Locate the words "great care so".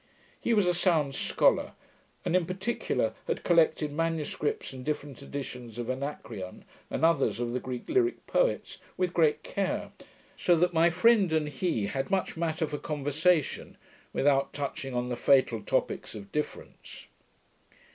9.13-10.55